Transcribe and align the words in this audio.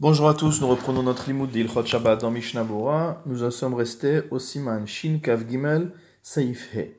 Bonjour 0.00 0.28
à 0.28 0.34
tous, 0.34 0.60
nous 0.60 0.66
reprenons 0.66 1.04
notre 1.04 1.28
limoud 1.28 1.52
d'Ilchot 1.52 1.86
Shabbat 1.86 2.20
dans 2.20 2.32
Mishnah 2.32 2.64
Bora. 2.64 3.22
Nous 3.26 3.44
en 3.44 3.52
sommes 3.52 3.74
restés 3.74 4.22
au 4.32 4.40
Siman 4.40 4.88
Shin 4.88 5.20
Kav 5.22 5.48
Gimel 5.48 5.92
Saif 6.20 6.74
He. 6.74 6.96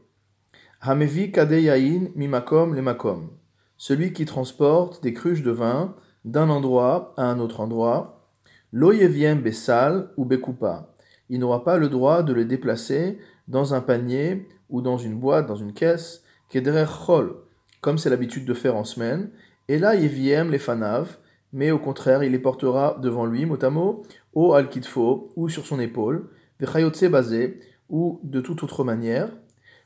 Hamevi 0.79 1.29
Kade 1.29 1.61
Yain 1.61 2.07
Mimakom 2.15 2.73
le 2.73 2.81
Makom. 2.81 3.31
Celui 3.75 4.13
qui 4.13 4.23
transporte 4.23 5.03
des 5.03 5.11
cruches 5.11 5.43
de 5.43 5.51
vin 5.51 5.93
d'un 6.23 6.49
endroit 6.49 7.13
à 7.17 7.25
un 7.25 7.39
autre 7.39 7.59
endroit. 7.59 8.29
Lo 8.71 8.93
Yeviem 8.93 9.41
Besal 9.41 10.09
ou 10.15 10.23
Bekupa. 10.23 10.93
Il 11.27 11.39
n'aura 11.41 11.65
pas 11.65 11.77
le 11.77 11.89
droit 11.89 12.23
de 12.23 12.31
le 12.31 12.45
déplacer 12.45 13.19
dans 13.49 13.73
un 13.73 13.81
panier 13.81 14.47
ou 14.69 14.81
dans 14.81 14.97
une 14.97 15.19
boîte, 15.19 15.47
dans 15.47 15.57
une 15.57 15.73
caisse. 15.73 16.23
Kedrer 16.49 16.85
Chol, 16.85 17.35
comme 17.81 17.97
c'est 17.97 18.09
l'habitude 18.09 18.45
de 18.45 18.53
faire 18.53 18.77
en 18.77 18.85
semaine. 18.85 19.31
Et 19.67 19.79
là 19.79 19.95
Yeviem 19.95 20.49
les 20.49 20.59
Fanav 20.59 21.17
mais 21.55 21.71
au 21.71 21.79
contraire, 21.79 22.21
il 22.21 22.33
les 22.33 22.39
portera 22.39 22.97
devant 23.01 23.25
lui, 23.25 23.45
motamo, 23.45 24.03
au 24.33 24.53
al-kitfo, 24.53 25.31
ou 25.37 25.47
sur 25.47 25.65
son 25.65 25.79
épaule, 25.79 26.29
vechayotse 26.59 27.05
basé, 27.05 27.61
ou 27.87 28.19
de 28.23 28.41
toute 28.41 28.61
autre 28.61 28.83
manière, 28.83 29.29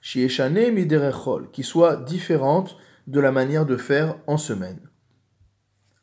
shieshane 0.02 0.71
miderechol, 0.71 1.52
qui 1.52 1.61
soit 1.61 1.97
différente 1.97 2.75
de 3.05 3.20
la 3.20 3.31
manière 3.31 3.67
de 3.67 3.77
faire 3.77 4.17
en 4.25 4.38
semaine. 4.38 4.80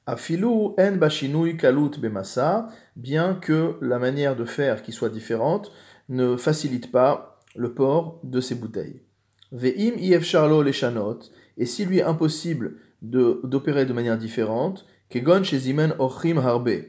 Afilu 0.07 0.47
en 0.79 0.93
bashinui 1.01 1.57
kalut 1.57 1.99
bemasa, 1.99 2.69
bien 2.95 3.35
que 3.35 3.75
la 3.81 3.99
manière 3.99 4.37
de 4.37 4.45
faire 4.45 4.83
qui 4.83 4.93
soit 4.93 5.09
différente 5.09 5.73
ne 6.09 6.37
facilite 6.37 6.93
pas 6.93 7.41
le 7.57 7.75
port 7.75 8.21
de 8.23 8.41
ces 8.41 8.55
bouteilles. 8.55 9.03
Ve'im 9.51 10.21
charlo 10.21 10.63
leshanot, 10.63 11.19
et 11.59 11.67
s'il 11.67 11.89
lui 11.89 11.99
est 11.99 12.03
impossible 12.03 12.77
d'opérer 13.03 13.85
de 13.85 13.93
manière 13.93 14.17
différente, 14.17 14.87
Kegon 15.09 15.45
Shezimen 15.45 15.95
Ochrim 15.99 16.39
Harbe, 16.39 16.85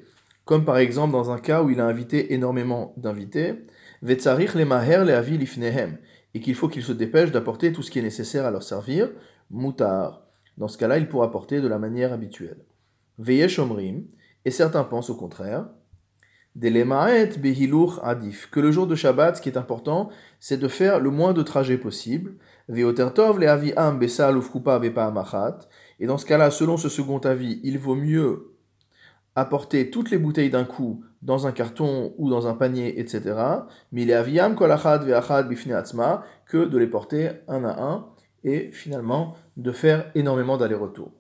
comme 0.45 0.65
par 0.65 0.77
exemple 0.77 1.13
dans 1.13 1.29
un 1.31 1.37
cas 1.37 1.61
où 1.61 1.69
il 1.69 1.79
a 1.79 1.85
invité 1.85 2.33
énormément 2.33 2.93
d'invités, 2.97 3.65
Vetzarich 4.01 4.55
le 4.55 4.65
Maher 4.65 5.05
le 5.05 5.13
Avi 5.13 5.37
Lifnehem, 5.37 5.97
et 6.33 6.39
qu'il 6.39 6.55
faut 6.55 6.67
qu'il 6.67 6.83
se 6.83 6.91
dépêche 6.91 7.31
d'apporter 7.31 7.71
tout 7.71 7.83
ce 7.83 7.91
qui 7.91 7.99
est 7.99 8.03
nécessaire 8.03 8.45
à 8.45 8.51
leur 8.51 8.63
servir, 8.63 9.09
Mutar. 9.51 10.23
Dans 10.57 10.67
ce 10.67 10.77
cas-là, 10.77 10.97
il 10.97 11.07
pourra 11.07 11.27
apporter 11.27 11.61
de 11.61 11.67
la 11.67 11.77
manière 11.77 12.11
habituelle. 12.11 12.65
Veyesh 13.19 13.59
et 14.45 14.51
certains 14.51 14.83
pensent 14.83 15.09
au 15.09 15.15
contraire, 15.15 15.67
Delemaet 16.55 17.37
Behiluch 17.37 17.99
Adif, 18.01 18.49
que 18.49 18.59
le 18.59 18.71
jour 18.71 18.87
de 18.87 18.95
Shabbat, 18.95 19.37
ce 19.37 19.41
qui 19.41 19.49
est 19.49 19.57
important, 19.57 20.09
c'est 20.39 20.57
de 20.57 20.67
faire 20.67 20.99
le 20.99 21.11
moins 21.11 21.33
de 21.33 21.43
trajets 21.43 21.77
possible, 21.77 22.35
Veotertov 22.67 23.39
le 23.39 23.47
Avi 23.47 23.73
Am 23.75 23.99
Besal 23.99 24.35
Bepa 24.35 25.11
et 25.99 26.07
dans 26.07 26.17
ce 26.17 26.25
cas-là, 26.25 26.51
selon 26.51 26.77
ce 26.77 26.89
second 26.89 27.19
avis, 27.19 27.59
il 27.63 27.79
vaut 27.79 27.95
mieux 27.95 28.53
apporter 29.35 29.91
toutes 29.91 30.09
les 30.09 30.17
bouteilles 30.17 30.49
d'un 30.49 30.65
coup 30.65 31.03
dans 31.21 31.47
un 31.47 31.51
carton 31.51 32.13
ou 32.17 32.29
dans 32.29 32.47
un 32.47 32.53
panier, 32.53 32.99
etc. 32.99 33.35
Mais 33.91 34.03
il 34.03 34.09
est 34.09 34.13
aviam 34.13 34.55
que 36.45 36.65
de 36.65 36.77
les 36.77 36.87
porter 36.87 37.29
un 37.47 37.63
à 37.63 37.81
un 37.81 38.07
et 38.43 38.71
finalement 38.71 39.35
de 39.57 39.71
faire 39.71 40.11
énormément 40.15 40.57
d'allers-retours. 40.57 41.11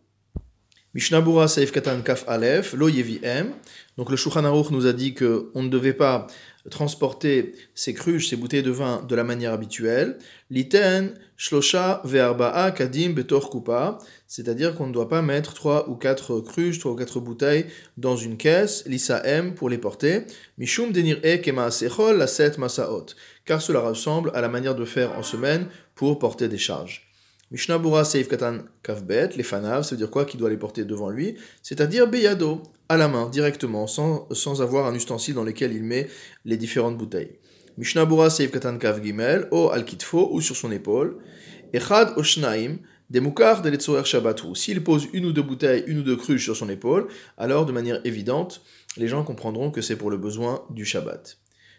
Mishnabura 0.97 1.47
Saif 1.47 1.71
Katan 1.71 2.01
Kaf 2.01 2.23
Aleph, 2.27 2.73
Lo 2.73 2.89
M. 2.89 3.53
Donc 3.99 4.09
le 4.09 4.17
Shulchan 4.17 4.45
Aruch 4.45 4.71
nous 4.71 4.87
a 4.87 4.93
dit 4.93 5.13
qu'on 5.13 5.61
ne 5.61 5.69
devait 5.69 5.93
pas 5.93 6.25
transporter 6.71 7.53
ces 7.75 7.93
cruches, 7.93 8.29
ces 8.29 8.35
bouteilles 8.35 8.63
de 8.63 8.71
vin 8.71 9.05
de 9.07 9.15
la 9.15 9.23
manière 9.23 9.53
habituelle. 9.53 10.17
Liten, 10.49 11.13
Shlosha, 11.37 12.01
Ve'arba'a, 12.03 12.71
Kadim, 12.71 13.11
Betor 13.11 13.51
Kupa. 13.51 13.99
C'est-à-dire 14.25 14.73
qu'on 14.73 14.87
ne 14.87 14.91
doit 14.91 15.07
pas 15.07 15.21
mettre 15.21 15.53
trois 15.53 15.87
ou 15.87 15.93
quatre 15.93 16.39
cruches, 16.39 16.79
trois 16.79 16.93
ou 16.93 16.95
quatre 16.95 17.19
bouteilles 17.19 17.67
dans 17.97 18.17
une 18.17 18.35
caisse, 18.35 18.83
Lisa 18.87 19.23
M, 19.23 19.53
pour 19.53 19.69
les 19.69 19.77
porter. 19.77 20.21
Mishum 20.57 20.91
denir 20.91 21.19
e 21.23 22.17
la 22.17 22.25
set 22.25 22.57
masaot. 22.57 23.05
Car 23.45 23.61
cela 23.61 23.81
ressemble 23.81 24.31
à 24.33 24.41
la 24.41 24.49
manière 24.49 24.73
de 24.73 24.83
faire 24.83 25.15
en 25.15 25.21
semaine 25.21 25.67
pour 25.93 26.17
porter 26.17 26.47
des 26.47 26.57
charges. 26.57 27.06
Mishnabura 27.49 28.03
Seif 28.03 28.27
Katan 28.27 28.57
Kavbet, 28.83 29.29
les 29.37 29.43
fanav, 29.43 29.83
ça 29.83 29.91
veut 29.91 29.97
dire 29.97 30.11
quoi 30.11 30.25
Qu'il 30.25 30.37
doit 30.37 30.49
les 30.49 30.57
porter 30.57 30.83
devant 30.83 31.09
lui, 31.09 31.35
c'est-à-dire 31.63 32.07
Beyado, 32.07 32.61
à 32.89 32.97
la 32.97 33.07
main, 33.07 33.29
directement, 33.29 33.87
sans, 33.87 34.27
sans 34.31 34.61
avoir 34.61 34.85
un 34.85 34.93
ustensile 34.93 35.33
dans 35.33 35.45
lequel 35.45 35.73
il 35.73 35.83
met 35.83 36.09
les 36.43 36.57
différentes 36.57 36.97
bouteilles. 36.97 37.37
Mishnabura 37.77 38.29
Seif 38.29 38.51
Katan 38.51 38.77
Kav 38.77 39.01
Gimel, 39.01 39.47
o 39.51 39.69
al 39.69 39.85
kitfo, 39.85 40.27
ou 40.33 40.41
sur 40.41 40.57
son 40.57 40.71
épaule. 40.71 41.19
Echad 41.71 42.17
Oshnaim, 42.17 42.79
des 43.09 43.21
moukar 43.21 43.61
de 43.61 43.69
l'etzorer 43.69 44.03
shabbatu. 44.03 44.53
S'il 44.55 44.83
pose 44.83 45.07
une 45.13 45.25
ou 45.25 45.31
deux 45.31 45.41
bouteilles, 45.41 45.85
une 45.87 45.99
ou 45.99 46.03
deux 46.03 46.17
cruches 46.17 46.43
sur 46.43 46.57
son 46.57 46.67
épaule, 46.67 47.07
alors 47.37 47.65
de 47.65 47.71
manière 47.71 48.01
évidente, 48.05 48.61
les 48.97 49.07
gens 49.07 49.23
comprendront 49.23 49.71
que 49.71 49.81
c'est 49.81 49.95
pour 49.95 50.11
le 50.11 50.17
besoin 50.17 50.65
du 50.69 50.83
Shabbat. 50.83 51.37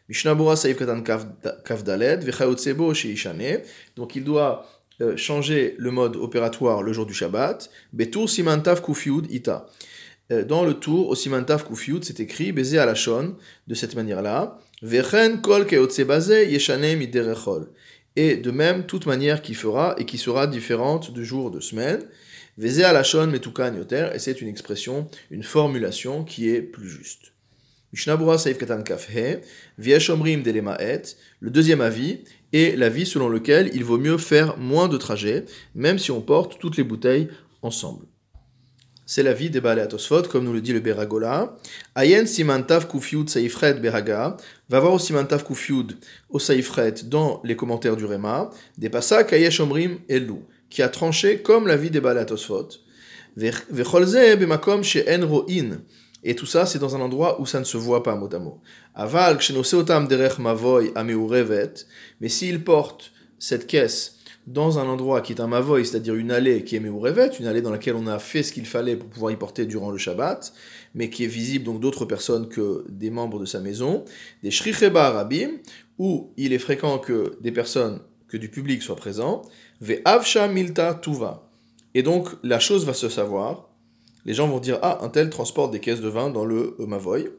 Mishnabura 0.08 0.56
Seif 0.56 0.78
Katan 0.78 1.02
Kavdaled, 1.02 2.24
Vechaotsebo 2.24 2.94
Sheishane, 2.94 3.60
donc 3.96 4.16
il 4.16 4.24
doit 4.24 4.66
euh, 5.00 5.16
changer 5.16 5.76
le 5.78 5.92
mode 5.92 6.16
opératoire 6.16 6.82
le 6.82 6.92
jour 6.92 7.06
du 7.06 7.14
Shabbat. 7.14 7.70
Betour 7.92 8.28
simantav 8.28 8.82
kufiud 8.82 9.30
ita. 9.30 9.66
Euh, 10.32 10.44
dans 10.44 10.64
le 10.64 10.74
tour 10.74 11.08
au 11.08 11.14
simantav 11.14 11.64
kufiud, 11.64 12.04
c'est 12.04 12.18
écrit 12.18 12.50
baiser 12.50 12.78
à 12.78 12.86
la 12.86 12.96
shon 12.96 13.36
de 13.68 13.74
cette 13.74 13.94
manière-là. 13.94 14.58
Vechen 14.82 15.40
kol 15.40 15.66
yeshane 15.70 16.84
Et 18.16 18.36
de 18.36 18.50
même, 18.50 18.86
toute 18.86 19.06
manière 19.06 19.40
qui 19.40 19.54
fera 19.54 19.94
et 19.98 20.04
qui 20.04 20.18
sera 20.18 20.48
différente 20.48 21.12
de 21.12 21.22
jour 21.22 21.52
de 21.52 21.60
semaine. 21.60 22.02
Veze 22.56 22.82
à 22.82 22.92
la 22.92 23.04
shon 23.04 23.28
metukan 23.28 23.74
yoter. 23.74 24.10
Et 24.14 24.18
c'est 24.18 24.40
une 24.40 24.48
expression, 24.48 25.08
une 25.30 25.44
formulation 25.44 26.24
qui 26.24 26.48
est 26.48 26.60
plus 26.60 26.88
juste. 26.88 27.32
Le 31.40 31.50
deuxième 31.50 31.80
avis, 31.80 32.24
est 32.52 32.76
l'avis 32.76 33.06
selon 33.06 33.28
lequel 33.28 33.70
il 33.74 33.84
vaut 33.84 33.98
mieux 33.98 34.18
faire 34.18 34.56
moins 34.56 34.88
de 34.88 34.96
trajets, 34.96 35.44
même 35.74 35.98
si 35.98 36.10
on 36.10 36.20
porte 36.20 36.58
toutes 36.58 36.76
les 36.76 36.84
bouteilles 36.84 37.28
ensemble. 37.62 38.06
C'est 39.10 39.22
l'avis 39.22 39.48
des 39.48 39.66
Atosfot, 39.66 40.24
comme 40.24 40.44
nous 40.44 40.52
le 40.52 40.60
dit 40.60 40.74
le 40.74 40.80
Beragola. 40.80 41.56
Ayen 41.94 42.26
Simantav 42.26 42.88
Kufiud 42.88 43.30
Saifret 43.30 43.80
Beraga, 43.80 44.36
va 44.68 44.80
voir 44.80 44.92
au 44.92 44.98
Simantav 44.98 45.44
Kufiud 45.44 45.96
au 46.28 46.38
Saifret 46.38 46.94
dans 47.04 47.40
les 47.42 47.56
commentaires 47.56 47.96
du 47.96 48.04
Rema, 48.04 48.50
des 48.76 48.90
passages 48.90 49.26
Kayesh 49.26 49.60
Omrim 49.60 50.00
Elou, 50.10 50.42
qui 50.68 50.82
a 50.82 50.90
tranché 50.90 51.40
comme 51.40 51.66
l'avis 51.66 51.90
des 51.90 52.04
Atosfot. 52.06 52.68
Vecholze 53.34 54.36
Bemakom 54.38 54.84
She'en 54.84 55.26
Ro'in, 55.26 55.78
et 56.24 56.34
tout 56.34 56.46
ça, 56.46 56.66
c'est 56.66 56.78
dans 56.78 56.96
un 56.96 57.00
endroit 57.00 57.40
où 57.40 57.46
ça 57.46 57.60
ne 57.60 57.64
se 57.64 57.76
voit 57.76 58.02
pas 58.02 58.16
mot 58.16 58.28
à 58.32 58.38
mot. 58.38 58.60
Aval, 58.94 59.38
derech 60.08 60.38
mavoy 60.38 60.92
mais 62.20 62.28
s'il 62.28 62.64
porte 62.64 63.12
cette 63.38 63.66
caisse 63.66 64.16
dans 64.46 64.78
un 64.78 64.86
endroit 64.86 65.20
qui 65.20 65.34
est 65.34 65.40
un 65.40 65.46
mavoy, 65.46 65.84
c'est-à-dire 65.84 66.14
une 66.14 66.30
allée 66.30 66.64
qui 66.64 66.74
est 66.74 66.80
meurevet, 66.80 67.30
une 67.38 67.46
allée 67.46 67.60
dans 67.60 67.70
laquelle 67.70 67.96
on 67.96 68.06
a 68.06 68.18
fait 68.18 68.42
ce 68.42 68.52
qu'il 68.52 68.66
fallait 68.66 68.96
pour 68.96 69.08
pouvoir 69.08 69.30
y 69.30 69.36
porter 69.36 69.66
durant 69.66 69.90
le 69.90 69.98
Shabbat, 69.98 70.52
mais 70.94 71.10
qui 71.10 71.24
est 71.24 71.28
visible 71.28 71.64
donc 71.64 71.80
d'autres 71.80 72.06
personnes 72.06 72.48
que 72.48 72.84
des 72.88 73.10
membres 73.10 73.38
de 73.38 73.44
sa 73.44 73.60
maison, 73.60 74.04
des 74.42 74.50
shricheba 74.50 75.10
rabim, 75.10 75.50
où 75.98 76.32
il 76.36 76.52
est 76.52 76.58
fréquent 76.58 76.98
que 76.98 77.36
des 77.40 77.52
personnes, 77.52 78.00
que 78.26 78.36
du 78.36 78.48
public 78.48 78.82
soient 78.82 78.96
présents, 78.96 79.42
ve 79.80 80.00
avsha 80.04 80.48
milta 80.48 80.94
tuva. 80.94 81.50
Et 81.94 82.02
donc 82.02 82.28
la 82.42 82.58
chose 82.58 82.86
va 82.86 82.94
se 82.94 83.08
savoir, 83.08 83.68
les 84.28 84.34
gens 84.34 84.46
vont 84.46 84.60
dire 84.60 84.78
Ah, 84.82 84.98
un 85.00 85.08
tel 85.08 85.30
transporte 85.30 85.72
des 85.72 85.80
caisses 85.80 86.02
de 86.02 86.08
vin 86.08 86.28
dans 86.28 86.44
le 86.44 86.76
euh, 86.78 86.86
Mavoy. 86.86 87.30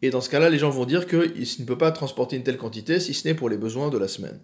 Et 0.00 0.08
dans 0.08 0.22
ce 0.22 0.30
cas-là, 0.30 0.48
les 0.48 0.56
gens 0.56 0.70
vont 0.70 0.86
dire 0.86 1.06
qu'il 1.06 1.20
ne 1.20 1.64
peut 1.66 1.76
pas 1.76 1.92
transporter 1.92 2.36
une 2.36 2.42
telle 2.42 2.56
quantité 2.56 3.00
si 3.00 3.12
ce 3.12 3.28
n'est 3.28 3.34
pour 3.34 3.50
les 3.50 3.58
besoins 3.58 3.90
de 3.90 3.98
la 3.98 4.08
semaine. 4.08 4.40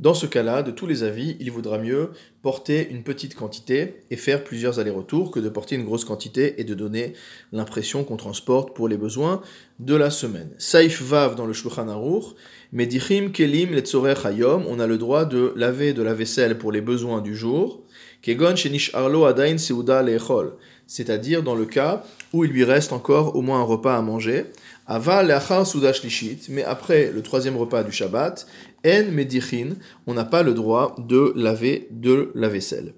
Dans 0.00 0.14
ce 0.14 0.26
cas-là, 0.26 0.62
de 0.62 0.70
tous 0.70 0.86
les 0.86 1.02
avis, 1.02 1.36
il 1.40 1.50
vaudra 1.50 1.76
mieux 1.76 2.10
porter 2.40 2.88
une 2.88 3.02
petite 3.02 3.34
quantité 3.34 3.96
et 4.12 4.16
faire 4.16 4.44
plusieurs 4.44 4.78
allers-retours 4.78 5.32
que 5.32 5.40
de 5.40 5.48
porter 5.48 5.74
une 5.74 5.84
grosse 5.84 6.04
quantité 6.04 6.60
et 6.60 6.64
de 6.64 6.74
donner 6.74 7.14
l'impression 7.50 8.04
qu'on 8.04 8.16
transporte 8.16 8.76
pour 8.76 8.86
les 8.86 8.96
besoins 8.96 9.42
de 9.80 9.96
la 9.96 10.10
semaine. 10.10 10.50
Saif 10.56 11.02
Vav 11.02 11.34
dans 11.34 11.46
le 11.46 11.52
Shulchan 11.52 11.88
Aruch, 11.88 12.36
Medichim 12.72 13.30
Kelim 13.30 13.72
Letzorer 13.72 14.14
Hayom, 14.24 14.66
on 14.68 14.78
a 14.78 14.86
le 14.86 14.98
droit 14.98 15.24
de 15.24 15.52
laver 15.56 15.94
de 15.94 16.02
la 16.02 16.14
vaisselle 16.14 16.58
pour 16.58 16.70
les 16.70 16.80
besoins 16.80 17.20
du 17.20 17.34
jour. 17.34 17.82
Kegon 18.22 18.54
Shenish 18.54 18.94
Arlo 18.94 19.24
Adain 19.24 19.58
Seuda 19.58 20.02
Lechol, 20.02 20.52
c'est-à-dire 20.86 21.42
dans 21.42 21.54
le 21.54 21.66
cas 21.66 22.04
où 22.32 22.44
il 22.44 22.50
lui 22.50 22.64
reste 22.64 22.92
encore 22.92 23.34
au 23.34 23.42
moins 23.42 23.60
un 23.60 23.64
repas 23.64 23.96
à 23.96 24.02
manger. 24.02 24.46
Ava 24.90 25.22
Leachar 25.22 25.66
Sudash 25.66 26.02
Lishit, 26.02 26.48
mais 26.48 26.64
après 26.64 27.12
le 27.12 27.22
troisième 27.22 27.58
repas 27.58 27.84
du 27.84 27.92
Shabbat, 27.92 28.46
En 28.86 29.12
Medichin, 29.12 29.76
on 30.06 30.14
n'a 30.14 30.24
pas 30.24 30.42
le 30.42 30.54
droit 30.54 30.96
de 30.98 31.34
laver 31.36 31.88
de 31.90 32.32
la 32.34 32.48
vaisselle. 32.48 32.94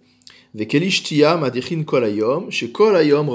Madichin 0.54 1.82
Kolayom, 1.82 2.48
Kolayom 2.72 3.28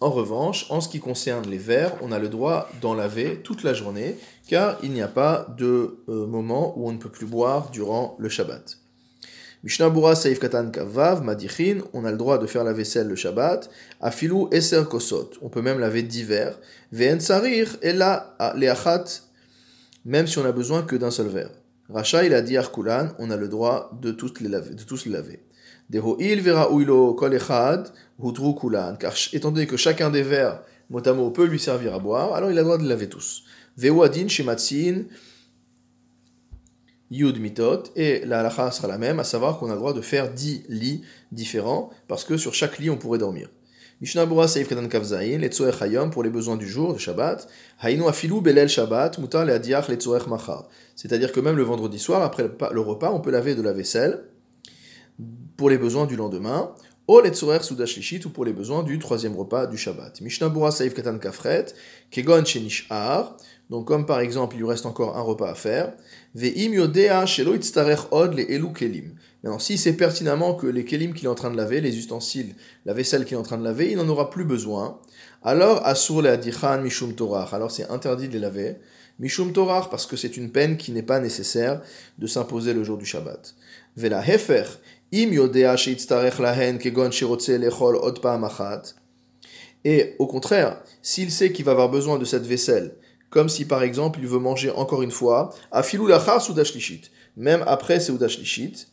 en 0.00 0.10
revanche, 0.10 0.66
en 0.70 0.80
ce 0.80 0.88
qui 0.88 1.00
concerne 1.00 1.48
les 1.48 1.58
verres, 1.58 1.92
on 2.02 2.12
a 2.12 2.18
le 2.18 2.28
droit 2.28 2.68
d'en 2.82 2.94
laver 2.94 3.36
toute 3.42 3.62
la 3.64 3.72
journée, 3.72 4.16
car 4.48 4.78
il 4.82 4.92
n'y 4.92 5.00
a 5.02 5.08
pas 5.08 5.46
de 5.58 5.98
euh, 6.08 6.26
moment 6.26 6.78
où 6.78 6.88
on 6.88 6.92
ne 6.92 6.98
peut 6.98 7.08
plus 7.10 7.26
boire 7.26 7.70
durant 7.70 8.14
le 8.18 8.28
Shabbat. 8.28 8.78
Mishnabura 9.66 10.14
Saif 10.14 10.38
Katan 10.38 10.70
Kavav, 10.70 11.24
Madichin, 11.24 11.80
on 11.92 12.04
a 12.04 12.12
le 12.12 12.16
droit 12.16 12.38
de 12.38 12.46
faire 12.46 12.62
la 12.62 12.72
vaisselle 12.72 13.08
le 13.08 13.16
Shabbat. 13.16 13.68
Afilu 14.00 14.46
Eser 14.52 14.84
Kosot, 14.88 15.30
on 15.42 15.48
peut 15.48 15.60
même 15.60 15.80
laver 15.80 16.04
divers. 16.04 16.56
Ve'en 16.92 17.18
Sarir, 17.18 17.76
et 17.82 17.92
là, 17.92 18.36
Leachat, 18.54 19.06
même 20.04 20.28
si 20.28 20.38
on 20.38 20.44
a 20.44 20.52
besoin 20.52 20.84
que 20.84 20.94
d'un 20.94 21.10
seul 21.10 21.26
verre. 21.26 21.50
Racha, 21.88 22.24
il 22.24 22.32
a 22.32 22.42
dit 22.42 22.56
Arkulan, 22.56 23.08
on 23.18 23.28
a 23.32 23.36
le 23.36 23.48
droit 23.48 23.90
de 24.00 24.12
tous 24.12 24.34
les 24.38 24.48
laver. 24.48 24.72
De 24.72 24.84
tous 24.84 25.04
les 25.04 25.10
laver. 25.10 25.42
Vera 25.90 26.70
uilo 26.70 27.14
kol 27.14 27.34
echad, 27.34 27.88
hutru 28.22 28.54
kulan, 28.54 28.94
car 28.94 29.14
étant 29.32 29.50
donné 29.50 29.66
que 29.66 29.76
chacun 29.76 30.10
des 30.10 30.22
verres, 30.22 30.62
motamo, 30.90 31.32
peut 31.32 31.46
lui 31.46 31.58
servir 31.58 31.92
à 31.92 31.98
boire, 31.98 32.34
alors 32.34 32.52
il 32.52 32.58
a 32.58 32.60
le 32.60 32.66
droit 32.66 32.78
de 32.78 32.84
les 32.84 32.88
laver 32.88 33.08
tous. 33.08 33.42
Ve'uadin 33.76 34.28
shematzin, 34.28 35.06
Yud 37.10 37.38
Mitot, 37.38 37.84
et 37.94 38.24
la 38.24 38.40
halacha 38.40 38.70
sera 38.70 38.88
la 38.88 38.98
même, 38.98 39.20
à 39.20 39.24
savoir 39.24 39.58
qu'on 39.58 39.70
a 39.70 39.74
le 39.74 39.78
droit 39.78 39.92
de 39.92 40.00
faire 40.00 40.32
10 40.32 40.64
lits 40.68 41.02
différents, 41.32 41.90
parce 42.08 42.24
que 42.24 42.36
sur 42.36 42.54
chaque 42.54 42.78
lit 42.78 42.90
on 42.90 42.96
pourrait 42.96 43.18
dormir. 43.18 43.48
Mishnah 44.02 44.26
Bura 44.26 44.46
Seif 44.46 44.68
Kedan 44.68 44.88
Kavzaïn, 44.88 45.38
les 45.38 45.82
Hayom 45.82 46.10
pour 46.10 46.22
les 46.22 46.28
besoins 46.28 46.56
du 46.56 46.68
jour, 46.68 46.92
de 46.92 46.98
Shabbat, 46.98 47.48
Hainu 47.82 48.06
Afilu 48.06 48.42
Belel 48.42 48.68
Shabbat, 48.68 49.18
Mutar 49.18 49.46
le 49.46 49.54
Adiach 49.54 49.88
le 49.88 50.28
Machar. 50.28 50.68
C'est-à-dire 50.94 51.32
que 51.32 51.40
même 51.40 51.56
le 51.56 51.62
vendredi 51.62 51.98
soir, 51.98 52.22
après 52.22 52.42
le 52.72 52.80
repas, 52.80 53.10
on 53.10 53.20
peut 53.20 53.30
laver 53.30 53.54
de 53.54 53.62
la 53.62 53.72
vaisselle 53.72 54.24
pour 55.56 55.70
les 55.70 55.78
besoins 55.78 56.04
du 56.04 56.14
lendemain, 56.14 56.74
ou 57.08 57.20
les 57.20 57.32
Sudashlichit, 57.32 58.20
ou 58.26 58.30
pour 58.30 58.44
les 58.44 58.52
besoins 58.52 58.82
du 58.82 58.98
troisième 58.98 59.36
repas 59.36 59.66
du 59.66 59.76
Shabbat. 59.76 60.20
Mishnah 60.20 60.48
Bura 60.48 60.70
Seif 60.70 60.94
Ketan 60.94 61.18
Kafret, 61.18 61.66
Kegon 62.10 62.44
Shenishar, 62.44 63.36
donc 63.70 63.86
comme 63.86 64.06
par 64.06 64.20
exemple 64.20 64.56
il 64.56 64.60
lui 64.60 64.68
reste 64.68 64.86
encore 64.86 65.16
un 65.16 65.22
repas 65.22 65.50
à 65.50 65.54
faire, 65.54 65.92
Ve'im 66.34 66.72
Yodea 66.72 67.26
Shelo 67.26 67.54
Od 68.10 68.34
le 68.34 68.50
Elu 68.50 68.72
Kelim. 68.72 69.14
Maintenant, 69.42 69.58
si 69.60 69.78
c'est 69.78 69.92
pertinemment 69.92 70.54
que 70.54 70.66
les 70.66 70.84
kelim 70.84 71.14
qu'il 71.14 71.26
est 71.26 71.30
en 71.30 71.36
train 71.36 71.52
de 71.52 71.56
laver, 71.56 71.80
les 71.80 71.96
ustensiles, 71.96 72.56
la 72.84 72.92
vaisselle 72.92 73.24
qu'il 73.24 73.34
est 73.34 73.40
en 73.40 73.44
train 73.44 73.58
de 73.58 73.64
laver, 73.64 73.92
il 73.92 73.96
n'en 73.96 74.08
aura 74.08 74.28
plus 74.28 74.44
besoin, 74.44 75.00
alors 75.44 75.86
Asur 75.86 76.22
le 76.22 76.30
Adichan 76.30 76.80
Mishum 76.80 77.14
Torah, 77.14 77.48
alors 77.52 77.70
c'est 77.70 77.88
interdit 77.90 78.26
de 78.26 78.32
les 78.32 78.38
laver, 78.40 78.76
Mishum 79.18 79.52
Torah, 79.52 79.88
parce 79.88 80.04
que 80.04 80.16
c'est 80.16 80.36
une 80.36 80.50
peine 80.50 80.76
qui 80.76 80.92
n'est 80.92 81.02
pas 81.02 81.20
nécessaire 81.20 81.80
de 82.18 82.26
s'imposer 82.26 82.74
le 82.74 82.84
jour 82.84 82.98
du 82.98 83.06
Shabbat. 83.06 83.54
Vela 83.96 84.22
Hefer, 84.26 84.64
Et 89.84 90.16
au 90.18 90.26
contraire, 90.26 90.82
s'il 91.02 91.30
sait 91.30 91.52
qu'il 91.52 91.64
va 91.64 91.72
avoir 91.72 91.88
besoin 91.88 92.18
de 92.18 92.24
cette 92.24 92.46
vaisselle, 92.46 92.96
comme 93.30 93.48
si 93.48 93.64
par 93.64 93.82
exemple 93.82 94.18
il 94.20 94.26
veut 94.26 94.38
manger 94.38 94.70
encore 94.70 95.02
une 95.02 95.10
fois, 95.10 95.54
afilou 95.70 96.06
lachar 96.06 96.40
soudashlishit, 96.42 97.10
même 97.36 97.62
après 97.66 98.00
soudashlishit, 98.00 98.88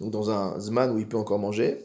donc 0.00 0.10
dans 0.10 0.30
un 0.30 0.58
zman 0.58 0.90
où 0.92 0.98
il 0.98 1.06
peut 1.06 1.18
encore 1.18 1.38
manger, 1.38 1.78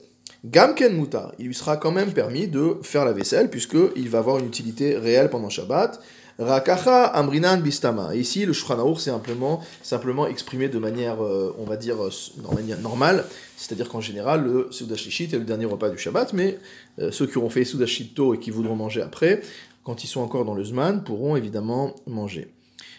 gamken 0.46 0.96
mutar, 0.96 1.34
il 1.40 1.48
lui 1.48 1.56
sera 1.56 1.78
quand 1.78 1.92
même 1.92 2.14
permis 2.14 2.48
de 2.48 2.78
faire 2.82 3.04
la 3.06 3.12
vaisselle 3.12 3.50
puisqu'il 3.50 4.10
va 4.10 4.20
avoir 4.20 4.38
une 4.38 4.46
utilité 4.46 4.98
réelle 4.98 5.30
pendant 5.30 5.50
Shabbat. 5.50 6.00
Rakacha 6.38 7.06
amrinan 7.06 7.62
bistama. 7.62 8.14
ici, 8.14 8.46
le 8.46 8.52
Shulchan 8.52 8.96
c'est 8.96 9.10
simplement, 9.10 9.62
simplement 9.82 10.28
exprimé 10.28 10.68
de 10.68 10.78
manière, 10.80 11.24
euh, 11.24 11.56
on 11.60 11.64
va 11.64 11.78
dire, 11.78 11.96
euh, 12.04 12.76
normale, 12.82 13.26
c'est-à-dire 13.56 13.88
qu'en 13.88 14.02
général, 14.02 14.44
le 14.44 14.68
Soudashishit 14.70 15.34
est 15.34 15.38
le 15.38 15.46
dernier 15.46 15.66
repas 15.66 15.90
du 15.90 15.98
Shabbat, 15.98 16.34
mais 16.34 16.58
euh, 17.00 17.10
ceux 17.12 17.26
qui 17.26 17.38
auront 17.38 17.50
fait 17.50 17.64
Soudashit 17.64 18.14
tôt 18.14 18.34
et 18.34 18.40
qui 18.40 18.52
voudront 18.52 18.76
manger 18.76 19.02
après 19.02 19.42
quand 19.86 20.04
ils 20.04 20.08
sont 20.08 20.22
encore 20.22 20.44
dans 20.46 20.56
le 20.56 20.64
Zman, 20.64 21.04
pourront 21.04 21.36
évidemment 21.36 21.96
manger. 22.08 22.48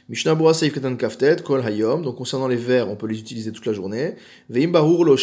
Mishnah 0.08 0.36
Bura 0.36 0.54
Seif 0.54 0.80
Kaftet, 0.96 1.42
Kol 1.42 1.60
Hayom, 1.66 2.02
donc 2.02 2.14
concernant 2.14 2.46
les 2.46 2.56
verres, 2.56 2.88
on 2.88 2.94
peut 2.94 3.08
les 3.08 3.18
utiliser 3.18 3.50
toute 3.50 3.66
la 3.66 3.72
journée. 3.72 4.14
Veim 4.48 4.68
Barur 4.68 5.04
Lo 5.04 5.16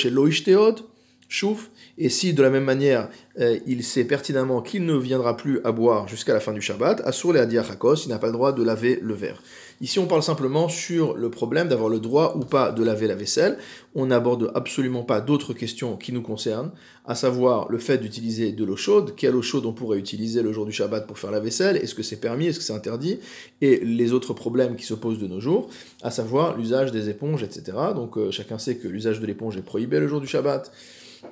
Chouf, 1.29 1.71
et 1.97 2.09
si 2.09 2.33
de 2.33 2.43
la 2.43 2.49
même 2.49 2.63
manière 2.63 3.09
euh, 3.39 3.57
il 3.65 3.83
sait 3.83 4.03
pertinemment 4.03 4.61
qu'il 4.61 4.85
ne 4.85 4.95
viendra 4.95 5.35
plus 5.35 5.59
à 5.63 5.71
boire 5.71 6.07
jusqu'à 6.07 6.33
la 6.33 6.39
fin 6.39 6.53
du 6.53 6.61
Shabbat, 6.61 7.01
Asur 7.05 7.33
le 7.33 7.39
Adiachakos, 7.39 8.05
il 8.05 8.09
n'a 8.09 8.19
pas 8.19 8.27
le 8.27 8.33
droit 8.33 8.51
de 8.51 8.63
laver 8.63 8.99
le 9.01 9.15
verre. 9.15 9.41
Ici, 9.81 9.99
on 9.99 10.05
parle 10.05 10.23
simplement 10.23 10.69
sur 10.69 11.15
le 11.15 11.29
problème 11.29 11.67
d'avoir 11.67 11.89
le 11.89 11.99
droit 11.99 12.35
ou 12.37 12.45
pas 12.45 12.71
de 12.71 12.83
laver 12.83 13.07
la 13.07 13.15
vaisselle. 13.15 13.57
On 13.95 14.05
n'aborde 14.05 14.51
absolument 14.55 15.03
pas 15.03 15.19
d'autres 15.19 15.53
questions 15.53 15.97
qui 15.97 16.13
nous 16.13 16.21
concernent, 16.21 16.71
à 17.05 17.15
savoir 17.15 17.69
le 17.69 17.79
fait 17.79 17.97
d'utiliser 17.97 18.51
de 18.51 18.63
l'eau 18.63 18.77
chaude, 18.77 19.13
quelle 19.17 19.35
eau 19.35 19.41
chaude 19.41 19.65
on 19.65 19.73
pourrait 19.73 19.97
utiliser 19.97 20.41
le 20.41 20.53
jour 20.53 20.65
du 20.65 20.71
Shabbat 20.71 21.05
pour 21.05 21.19
faire 21.19 21.31
la 21.31 21.39
vaisselle, 21.39 21.75
est-ce 21.77 21.95
que 21.95 22.03
c'est 22.03 22.19
permis, 22.19 22.45
est-ce 22.45 22.59
que 22.59 22.63
c'est 22.63 22.73
interdit, 22.73 23.19
et 23.61 23.81
les 23.83 24.13
autres 24.13 24.33
problèmes 24.33 24.75
qui 24.75 24.85
se 24.85 24.93
posent 24.93 25.19
de 25.19 25.27
nos 25.27 25.41
jours, 25.41 25.69
à 26.01 26.11
savoir 26.11 26.55
l'usage 26.55 26.91
des 26.91 27.09
éponges, 27.09 27.43
etc. 27.43 27.77
Donc 27.93 28.17
euh, 28.17 28.31
chacun 28.31 28.59
sait 28.59 28.77
que 28.77 28.87
l'usage 28.87 29.19
de 29.19 29.25
l'éponge 29.25 29.57
est 29.57 29.63
prohibé 29.63 29.99
le 29.99 30.07
jour 30.07 30.21
du 30.21 30.27
Shabbat. 30.27 30.71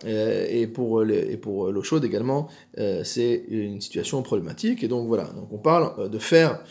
Euh, 0.06 0.48
et 0.50 0.68
pour 0.68 1.04
et 1.04 1.38
pour 1.38 1.72
l'eau 1.72 1.84
chaude 1.84 2.06
également, 2.06 2.48
euh, 2.78 3.04
c'est 3.04 3.46
une 3.50 3.82
situation 3.82 4.22
problématique. 4.22 4.84
Et 4.84 4.88
donc 4.88 5.08
voilà, 5.08 5.26
donc 5.26 5.52
on 5.52 5.58
parle 5.58 6.10
de 6.10 6.20
faire 6.20 6.64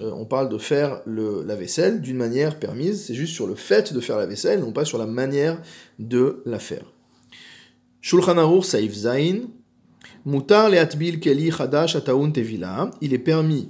euh, 0.00 0.10
on 0.12 0.24
parle 0.24 0.48
de 0.48 0.58
faire 0.58 1.00
la 1.06 1.54
vaisselle 1.54 2.00
d'une 2.00 2.16
manière 2.16 2.58
permise, 2.58 3.04
c'est 3.04 3.14
juste 3.14 3.32
sur 3.32 3.46
le 3.46 3.54
fait 3.54 3.92
de 3.92 4.00
faire 4.00 4.18
la 4.18 4.26
vaisselle, 4.26 4.60
non 4.60 4.72
pas 4.72 4.84
sur 4.84 4.98
la 4.98 5.06
manière 5.06 5.60
de 5.98 6.42
la 6.46 6.58
faire. 6.58 6.84
Shulchan 8.00 8.36
Aruch 8.36 8.64
Saif 8.64 8.92
Zain, 8.92 9.42
Mutar 10.26 10.68
le'atbil 10.70 11.20
keli 11.20 11.50
chadash 11.50 11.96
ataun 11.96 12.32
tevila, 12.32 12.90
il 13.00 13.14
est 13.14 13.18
permis 13.18 13.68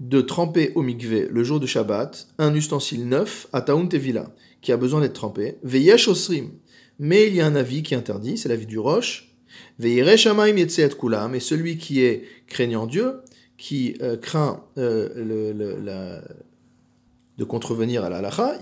de 0.00 0.22
tremper 0.22 0.72
au 0.74 0.82
mikveh 0.82 1.28
le 1.30 1.44
jour 1.44 1.60
de 1.60 1.66
Shabbat 1.66 2.26
un 2.38 2.54
ustensile 2.54 3.06
neuf, 3.06 3.46
ataun 3.52 3.86
tevila, 3.86 4.34
qui 4.60 4.72
a 4.72 4.76
besoin 4.76 5.02
d'être 5.02 5.12
trempé, 5.12 5.58
veyesh 5.62 6.08
osrim, 6.08 6.50
mais 7.00 7.26
il 7.28 7.34
y 7.34 7.40
a 7.40 7.46
un 7.46 7.56
avis 7.56 7.82
qui 7.82 7.94
interdit, 7.94 8.36
c'est 8.36 8.50
l'avis 8.50 8.66
du 8.66 8.78
roche, 8.78 9.32
veyeresh 9.78 10.26
amaim 10.26 10.56
et 10.58 10.88
kulam, 10.98 11.34
et 11.34 11.40
celui 11.40 11.78
qui 11.78 12.02
est 12.02 12.24
craignant 12.46 12.86
Dieu, 12.86 13.22
qui 13.56 13.96
euh, 14.02 14.18
craint 14.18 14.64
euh, 14.76 16.20
de 17.38 17.44
contrevenir 17.44 18.04
à 18.04 18.10
la 18.10 18.18
halacha, 18.18 18.58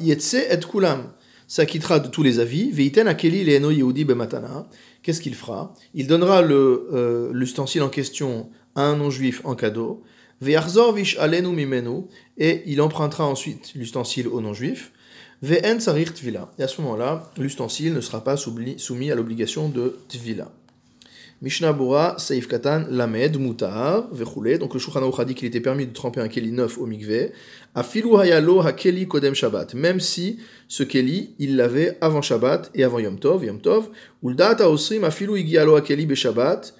s'acquittera 1.49 1.99
de 1.99 2.08
tous 2.08 2.23
les 2.23 2.38
avis, 2.38 2.70
veiten 2.70 3.08
akeli 3.08 3.43
leeno 3.43 3.70
yehudi 3.73 4.05
bematana, 4.05 4.69
qu'est-ce 5.02 5.20
qu'il 5.20 5.34
fera? 5.34 5.75
Il 5.94 6.06
donnera 6.06 6.43
euh, 6.43 7.31
l'ustensile 7.32 7.82
en 7.82 7.88
question 7.88 8.50
à 8.76 8.82
un 8.82 8.96
non-juif 8.96 9.41
en 9.44 9.56
cadeau, 9.56 10.05
alenu 11.19 11.49
mimenu, 11.49 12.05
et 12.37 12.62
il 12.67 12.81
empruntera 12.81 13.26
ensuite 13.26 13.73
l'ustensile 13.75 14.29
au 14.29 14.41
non-juif, 14.41 14.93
ve'en 15.43 15.81
sarir 15.81 16.14
tvila. 16.14 16.50
Et 16.58 16.62
à 16.62 16.69
ce 16.69 16.81
moment-là, 16.82 17.31
l'ustensile 17.38 17.94
ne 17.94 18.00
sera 18.00 18.25
pas 18.25 18.37
soumis 18.37 19.11
à 19.11 19.14
l'obligation 19.14 19.69
de 19.69 19.99
tvila. 20.08 20.50
Mishnah 21.40 21.73
Bura, 21.73 22.17
Saif 22.19 22.48
Katan, 22.48 22.86
Lamed, 22.91 23.39
Mutar, 23.39 24.08
Vechoulé. 24.10 24.58
Donc 24.58 24.74
le 24.74 24.81
Shulchan 24.81 25.08
a 25.08 25.24
dit 25.24 25.36
qu'il 25.36 25.46
était 25.46 25.60
permis 25.60 25.86
de 25.86 25.93
tremper 25.93 26.20
un 26.20 26.27
keli 26.27 26.51
neuf 26.51 26.79
au 26.79 26.86
mikveh. 26.86 27.31
Afilu 27.77 28.17
hayalo 28.17 28.60
hakeli 28.60 29.06
kodem 29.06 29.34
Shabbat. 29.34 29.74
Même 29.74 30.01
si 30.01 30.41
ce 30.67 30.82
keli, 30.82 31.34
il 31.39 31.55
l'avait 31.55 31.96
avant 32.01 32.22
Shabbat 32.22 32.72
et 32.74 32.82
avant 32.82 32.98
Yom 32.98 33.20
Tov, 33.20 33.44
Yom 33.44 33.60
Tov. 33.60 33.89
Uldata 34.20 34.69
osrim 34.69 35.05
afilu 35.05 35.36
igialo 35.36 35.77
hakeli 35.77 36.06
be 36.06 36.17
Shabbat. 36.17 36.74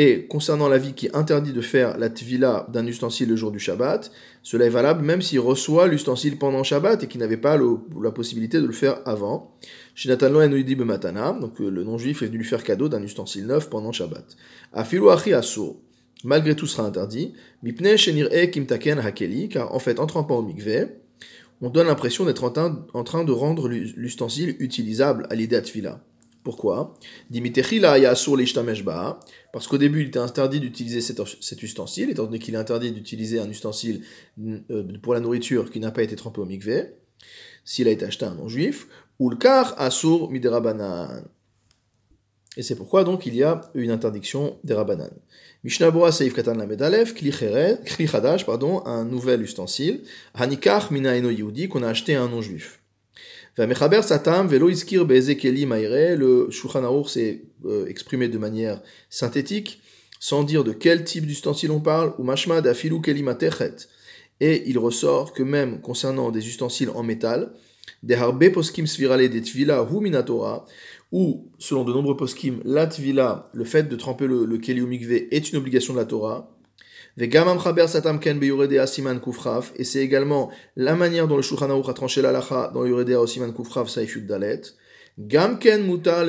Et 0.00 0.26
concernant 0.28 0.68
la 0.68 0.78
vie 0.78 0.92
qui 0.92 1.08
interdit 1.12 1.52
de 1.52 1.60
faire 1.60 1.98
la 1.98 2.08
tvila 2.08 2.68
d'un 2.72 2.86
ustensile 2.86 3.28
le 3.28 3.34
jour 3.34 3.50
du 3.50 3.58
Shabbat, 3.58 4.12
cela 4.44 4.66
est 4.66 4.70
valable 4.70 5.04
même 5.04 5.20
s'il 5.20 5.40
reçoit 5.40 5.88
l'ustensile 5.88 6.38
pendant 6.38 6.62
Shabbat 6.62 7.02
et 7.02 7.08
qu'il 7.08 7.18
n'avait 7.18 7.36
pas 7.36 7.58
la 8.00 8.10
possibilité 8.12 8.60
de 8.60 8.66
le 8.66 8.72
faire 8.72 9.00
avant. 9.06 9.56
Chez 9.96 10.08
Nathan 10.08 10.30
Matana, 10.30 11.32
donc 11.32 11.60
euh, 11.60 11.68
le 11.68 11.82
non-juif 11.82 12.22
est 12.22 12.26
venu 12.26 12.38
lui 12.38 12.44
faire 12.44 12.62
cadeau 12.62 12.88
d'un 12.88 13.02
ustensile 13.02 13.46
neuf 13.46 13.68
pendant 13.68 13.90
Shabbat. 13.90 14.36
Afilu 14.72 15.10
achi 15.10 15.32
malgré 16.22 16.54
tout 16.54 16.68
sera 16.68 16.86
interdit. 16.86 17.32
Mipne 17.64 17.96
shenir 17.96 18.28
e 18.30 18.46
kimtaken 18.46 19.00
hakeli, 19.00 19.48
car 19.48 19.74
en 19.74 19.80
fait 19.80 19.98
en 19.98 20.06
trempant 20.06 20.38
au 20.38 20.42
mikveh, 20.42 20.86
on 21.60 21.70
donne 21.70 21.88
l'impression 21.88 22.24
d'être 22.24 22.44
en, 22.44 23.02
train 23.02 23.24
de 23.24 23.32
rendre 23.32 23.68
l'ustensile 23.68 24.54
utilisable 24.60 25.26
à 25.28 25.34
l'idée 25.34 25.60
tvila. 25.60 26.00
Pourquoi? 26.48 26.94
Parce 29.52 29.66
qu'au 29.66 29.76
début, 29.76 30.00
il 30.00 30.08
était 30.08 30.18
interdit 30.18 30.60
d'utiliser 30.60 31.02
cet, 31.02 31.62
ustensile, 31.62 32.08
étant 32.08 32.24
donné 32.24 32.38
qu'il 32.38 32.54
est 32.54 32.56
interdit 32.56 32.90
d'utiliser 32.90 33.38
un 33.38 33.50
ustensile 33.50 34.02
euh, 34.40 34.98
pour 35.02 35.12
la 35.12 35.20
nourriture 35.20 35.70
qui 35.70 35.78
n'a 35.78 35.90
pas 35.90 36.02
été 36.02 36.16
trempé 36.16 36.40
au 36.40 36.46
mikveh, 36.46 36.94
s'il 37.66 37.86
a 37.86 37.90
été 37.90 38.06
acheté 38.06 38.24
à 38.24 38.30
un 38.30 38.34
non-juif, 38.36 38.88
ou 39.18 39.28
le 39.28 39.36
car 39.36 39.78
asur 39.78 40.30
miderabanan. 40.30 41.22
Et 42.56 42.62
c'est 42.62 42.76
pourquoi 42.76 43.04
donc 43.04 43.26
il 43.26 43.34
y 43.34 43.42
a 43.42 43.60
une 43.74 43.90
interdiction 43.90 44.58
des 44.64 44.72
rabanan. 44.72 45.10
Mishnah 45.64 45.90
Bora 45.90 46.12
Seif 46.12 46.32
Katan 46.32 46.54
Lamedalef, 46.54 47.12
Kli 47.12 47.30
Chadash, 47.30 48.46
pardon, 48.46 48.82
un 48.86 49.04
nouvel 49.04 49.42
ustensile, 49.42 50.02
Hanikach 50.32 50.90
Mina 50.90 51.14
Eno 51.14 51.28
Yehudi, 51.28 51.68
qu'on 51.68 51.82
a 51.82 51.88
acheté 51.88 52.16
à 52.16 52.22
un 52.22 52.30
non-juif. 52.30 52.80
Le 53.56 53.74
Shulchan 56.50 57.04
s'est 57.04 57.44
euh, 57.64 57.86
exprimé 57.86 58.28
de 58.28 58.38
manière 58.38 58.80
synthétique, 59.10 59.80
sans 60.20 60.44
dire 60.44 60.62
de 60.64 60.72
quel 60.72 61.04
type 61.04 61.26
d'ustensile 61.26 61.70
on 61.72 61.80
parle, 61.80 62.14
ou 62.18 62.22
mashma 62.22 62.60
d'afilu 62.60 63.00
keli 63.00 63.24
Et 64.40 64.62
il 64.66 64.78
ressort 64.78 65.32
que 65.32 65.42
même 65.42 65.80
concernant 65.80 66.30
des 66.30 66.46
ustensiles 66.46 66.90
en 66.90 67.02
métal, 67.02 67.52
Des 68.04 68.14
harbe 68.14 68.52
poskim 68.52 68.86
svirale 68.86 69.28
des 69.28 69.42
tvila 69.42 69.84
minatora, 69.90 70.66
ou, 71.10 71.50
selon 71.58 71.84
de 71.84 71.92
nombreux 71.92 72.16
poskim, 72.16 72.60
la 72.64 72.86
tvila, 72.86 73.50
le 73.54 73.64
fait 73.64 73.88
de 73.88 73.96
tremper 73.96 74.26
le, 74.28 74.44
le 74.44 74.58
keli 74.58 74.82
est 75.32 75.50
une 75.50 75.58
obligation 75.58 75.94
de 75.94 75.98
la 75.98 76.04
Torah. 76.04 76.57
Et 77.20 77.28
c'est 79.84 79.98
également 79.98 80.50
la 80.76 80.94
manière 80.94 81.26
dont 81.26 81.36
le 81.36 81.42
Shulchan 81.42 81.82
a 81.82 81.92
tranché 81.92 82.22
la 82.22 82.32
lacha 82.32 82.70
dans 82.72 82.84
yuredea 82.84 83.20
au 83.20 83.26
siman 83.26 83.52
kufraf 83.52 83.88
saifut 83.88 84.22
dalet. 84.22 84.60
Gam 85.18 85.58
ken 85.58 85.84
mutar 85.84 86.24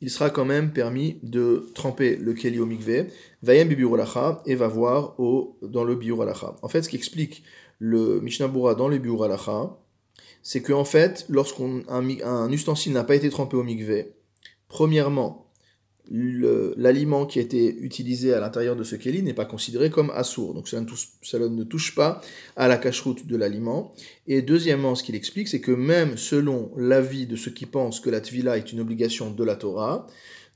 il 0.00 0.10
sera 0.10 0.28
quand 0.28 0.44
même 0.44 0.72
permis 0.72 1.18
de 1.22 1.70
tremper 1.74 2.16
le 2.16 2.34
keli 2.34 2.58
au 2.58 2.66
mikvé, 2.66 3.06
vayem 3.42 3.68
bibiuralacha, 3.68 4.42
et 4.44 4.54
va 4.54 4.68
voir 4.68 5.18
au, 5.18 5.56
dans 5.62 5.82
le 5.82 5.94
biuralacha. 5.94 6.56
En 6.60 6.68
fait, 6.68 6.82
ce 6.82 6.90
qui 6.90 6.96
explique 6.96 7.42
le 7.78 8.20
Mishnah 8.20 8.48
Bura 8.48 8.74
dans 8.74 8.88
le 8.88 8.98
biuralacha, 8.98 9.78
c'est 10.42 10.60
qu'en 10.60 10.84
fait, 10.84 11.24
lorsqu'un 11.30 11.84
un, 11.88 12.52
ustensile 12.52 12.92
n'a 12.92 13.04
pas 13.04 13.14
été 13.14 13.30
trempé 13.30 13.56
au 13.56 13.62
mikvé, 13.62 14.12
premièrement, 14.68 15.43
l'aliment 16.10 17.24
qui 17.26 17.38
a 17.38 17.42
été 17.42 17.76
utilisé 17.78 18.34
à 18.34 18.40
l'intérieur 18.40 18.76
de 18.76 18.84
ce 18.84 18.96
keli 18.96 19.22
n'est 19.22 19.34
pas 19.34 19.46
considéré 19.46 19.90
comme 19.90 20.10
assour. 20.10 20.54
Donc 20.54 20.68
ça 20.68 20.80
ne, 20.80 21.64
touche, 21.64 21.94
pas 21.94 22.20
à 22.56 22.68
la 22.68 22.76
cache-route 22.76 23.26
de 23.26 23.36
l'aliment. 23.36 23.94
Et 24.26 24.42
deuxièmement, 24.42 24.94
ce 24.94 25.02
qu'il 25.02 25.14
explique, 25.14 25.48
c'est 25.48 25.60
que 25.60 25.72
même 25.72 26.16
selon 26.16 26.70
l'avis 26.76 27.26
de 27.26 27.36
ceux 27.36 27.50
qui 27.50 27.66
pensent 27.66 28.00
que 28.00 28.10
la 28.10 28.20
tvila 28.20 28.58
est 28.58 28.72
une 28.72 28.80
obligation 28.80 29.30
de 29.30 29.44
la 29.44 29.56
Torah, 29.56 30.06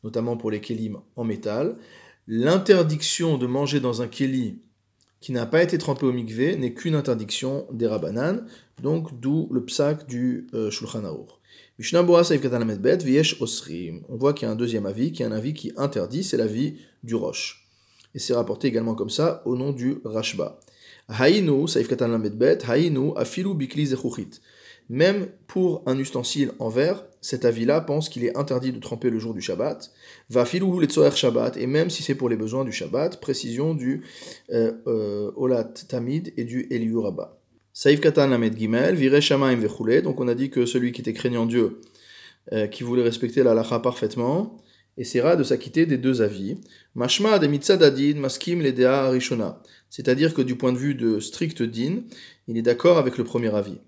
notamment 0.05 0.37
pour 0.37 0.50
les 0.50 0.61
kelim 0.61 0.99
en 1.17 1.25
métal, 1.25 1.76
l'interdiction 2.26 3.38
de 3.38 3.47
manger 3.47 3.81
dans 3.81 4.02
un 4.02 4.09
keli 4.09 4.61
qui 5.21 5.33
n'a 5.33 5.47
pas 5.47 5.62
été 5.62 5.78
trempé 5.78 6.07
au 6.07 6.12
mikvé 6.12 6.57
n'est 6.57 6.75
qu'une 6.75 6.95
interdiction 6.95 7.67
des 7.73 7.87
rabanan, 7.87 8.45
donc 8.83 9.19
d'où 9.19 9.49
le 9.50 9.64
psak 9.64 10.07
du 10.07 10.47
euh, 10.55 10.71
Shulchan 10.71 11.02
On 14.09 14.17
voit 14.17 14.33
qu'il 14.33 14.47
y 14.47 14.49
a 14.49 14.53
un 14.53 14.57
deuxième 14.57 14.85
avis, 14.85 15.13
qui 15.13 15.23
est 15.23 15.27
un 15.27 15.33
avis 15.33 15.55
qui 15.55 15.73
interdit, 15.77 16.25
c'est 16.25 16.37
l'avis 16.37 16.75
du 17.05 17.15
Roche. 17.15 17.69
Et 18.17 18.19
c'est 18.19 18.35
rapporté 18.35 18.67
également 18.67 18.97
comme 18.97 19.11
ça 19.11 19.43
au 19.45 19.55
nom 19.57 19.71
du 19.71 19.99
Rashba. 20.05 20.59
Même 24.91 25.29
pour 25.47 25.83
un 25.87 25.99
ustensile 25.99 26.51
en 26.59 26.69
verre, 26.69 27.05
cet 27.21 27.45
avis-là 27.45 27.81
pense 27.81 28.09
qu'il 28.09 28.25
est 28.25 28.37
interdit 28.37 28.73
de 28.73 28.81
tremper 28.81 29.11
le 29.11 29.21
jour 29.21 29.33
du 29.33 29.41
Shabbat. 29.41 29.93
Va 30.31 30.45
filou 30.45 30.81
le 30.81 30.89
Shabbat, 30.89 31.57
et 31.59 31.69
même 31.69 31.91
si 31.91 32.03
c'est 32.03 32.17
pour 32.17 32.29
les 32.29 32.37
besoins 32.37 32.65
du 32.65 32.73
Shabbat, 32.73 33.21
précision 33.21 33.75
du 33.75 34.03
euh, 34.51 34.73
euh, 34.89 35.31
Olat 35.37 35.65
Tamid 35.89 36.33
et 36.37 36.45
du 36.45 36.67
Eliu 36.71 36.97
Saïf 37.81 38.01
Katan 38.01 38.27
Lamed 38.27 38.59
Gimel, 38.59 38.97
Vire 38.97 39.23
Shamaim 39.23 39.55
Vechule. 39.55 40.03
Donc 40.03 40.19
on 40.19 40.27
a 40.27 40.35
dit 40.35 40.51
que 40.51 40.67
celui 40.67 40.91
qui 40.91 41.01
était 41.01 41.13
craignant 41.13 41.47
Dieu, 41.47 41.81
euh, 42.53 42.67
qui 42.67 42.83
voulait 42.83 43.05
respecter 43.05 43.45
la 43.45 43.55
lacha 43.55 43.79
parfaitement, 43.79 44.57
essaiera 44.97 45.37
de 45.37 45.45
s'acquitter 45.45 45.87
des 45.87 45.97
deux 45.97 46.21
avis. 46.21 46.57
Mashma 46.97 47.39
de 47.39 47.47
Mitzadadin 47.47 48.15
Maskim 48.17 48.63
Ledea 48.63 49.05
Arishona. 49.05 49.63
C'est-à-dire 49.91 50.35
que 50.35 50.43
du 50.43 50.57
point 50.57 50.73
de 50.73 50.77
vue 50.77 50.97
de 50.97 51.21
strict 51.21 51.63
din, 51.63 52.03
il 52.49 52.59
est 52.59 52.63
d'accord 52.63 52.99
avec 52.99 53.17
le 53.17 53.23
premier 53.23 53.55
avis. 53.55 53.79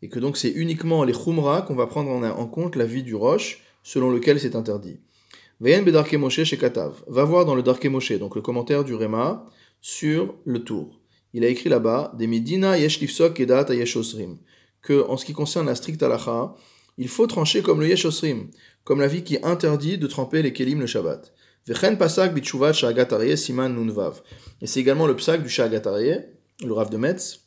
Et 0.00 0.08
que 0.08 0.18
donc 0.18 0.38
c'est 0.38 0.52
uniquement 0.52 1.04
les 1.04 1.12
Khumra 1.12 1.60
qu'on 1.60 1.74
va 1.74 1.86
prendre 1.86 2.10
en, 2.10 2.46
compte 2.46 2.76
l'avis 2.76 3.02
du 3.02 3.14
Roche, 3.14 3.62
selon 3.82 4.10
lequel 4.10 4.40
c'est 4.40 4.56
interdit. 4.56 4.98
Vayen 5.60 5.82
Bedarke 5.82 6.14
Moshe 6.14 6.42
chez 6.42 6.56
Katav. 6.56 7.04
Va 7.06 7.24
voir 7.24 7.44
dans 7.44 7.54
le 7.54 7.62
Darke 7.62 7.84
Moshe, 7.84 8.12
donc 8.12 8.34
le 8.34 8.40
commentaire 8.40 8.82
du 8.82 8.94
Réma, 8.94 9.44
sur 9.82 10.34
le 10.46 10.64
tour 10.64 11.01
il 11.32 11.44
a 11.44 11.48
écrit 11.48 11.68
là-bas, 11.68 12.12
des 12.18 12.26
Medina 12.26 12.78
yesh 12.78 13.00
lifsok 13.00 13.34
kedat 13.34 13.66
osrim, 13.96 14.38
que 14.82 15.06
en 15.08 15.16
ce 15.16 15.24
qui 15.24 15.32
concerne 15.32 15.66
la 15.66 15.74
stricte 15.74 16.02
halacha, 16.02 16.54
il 16.98 17.08
faut 17.08 17.26
trancher 17.26 17.62
comme 17.62 17.80
le 17.80 17.88
yesh 17.88 18.04
osrim, 18.04 18.50
comme 18.84 19.00
la 19.00 19.08
vie 19.08 19.22
qui 19.22 19.38
interdit 19.42 19.98
de 19.98 20.06
tremper 20.06 20.42
les 20.42 20.52
kelim 20.52 20.80
le 20.80 20.86
Shabbat. 20.86 21.32
Vechen 21.66 21.96
pasak 21.96 22.34
bitshuvat 22.34 22.72
shagatarye 22.72 23.36
siman 23.36 23.68
nunvav. 23.68 24.20
Et 24.60 24.66
c'est 24.66 24.80
également 24.80 25.06
le 25.06 25.14
psak 25.14 25.42
du 25.42 25.48
shagatarye, 25.48 26.24
le 26.64 26.72
Rav 26.72 26.90
de 26.90 26.96
Metz, 26.96 27.40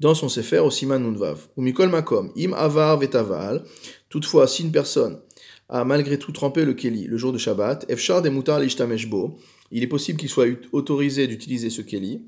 dans 0.00 0.14
son 0.14 0.30
sefer 0.30 0.60
au 0.60 0.70
siman 0.70 0.98
nunvav. 0.98 1.48
Ou 1.56 1.62
mikol 1.62 1.90
makom, 1.90 2.32
im 2.36 2.54
avar 2.54 2.98
vetaval. 2.98 3.64
Toutefois, 4.08 4.48
si 4.48 4.62
une 4.62 4.72
personne 4.72 5.20
a 5.68 5.84
malgré 5.84 6.18
tout 6.18 6.32
trempé 6.32 6.64
le 6.64 6.72
keli 6.72 7.06
le 7.06 7.18
jour 7.18 7.32
de 7.32 7.38
Shabbat, 7.38 7.84
efshar 7.90 8.22
de 8.22 8.30
mutar 8.30 8.58
lishtameshbo, 8.58 9.38
il 9.70 9.82
est 9.82 9.88
possible 9.88 10.18
qu'il 10.18 10.28
soit 10.28 10.46
autorisé 10.72 11.26
d'utiliser 11.26 11.70
ce 11.70 11.82
keli, 11.82 12.22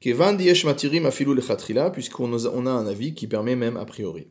puisqu'on 0.00 2.32
on 2.32 2.66
a 2.66 2.70
un 2.70 2.86
avis 2.86 3.14
qui 3.14 3.26
permet 3.26 3.56
même 3.56 3.76
a 3.76 3.84
priori. 3.84 4.28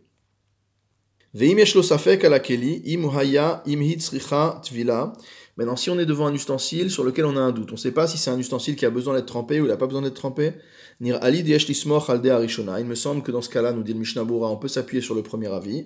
Maintenant, 5.60 5.75
si 5.75 5.89
on 5.89 6.00
est 6.00 6.06
devant 6.06 6.28
un 6.28 6.34
ustensile 6.34 6.89
sur 6.89 7.04
lequel 7.04 7.25
on 7.25 7.38
a 7.38 7.42
un 7.42 7.51
doute, 7.51 7.70
on 7.70 7.74
ne 7.74 7.78
sait 7.78 7.92
pas 7.92 8.08
si 8.08 8.18
c'est 8.18 8.32
un 8.32 8.39
ustensile 8.39 8.75
qui 8.75 8.86
a 8.86 8.89
besoin 8.89 9.13
d'être 9.13 9.28
trempé 9.28 9.62
ou 9.62 9.66
il 9.66 9.68
n'a 9.68 9.78
pas 9.78 9.86
besoin 9.86 10.01
d'être 10.01 10.16
trempé. 10.16 10.54
Il 11.01 11.13
me 11.13 12.96
semble 12.96 13.24
que 13.24 13.32
dans 13.32 13.42
ce 13.42 13.50
cas-là, 13.50 13.74
nous 13.74 13.84
dit 13.84 13.94
le 13.94 14.00
Mishnah 14.00 14.24
on 14.24 14.58
peut 14.58 14.68
s'appuyer 14.68 15.01
sur 15.01 15.16
le 15.16 15.22
premier 15.22 15.54
avis. 15.54 15.86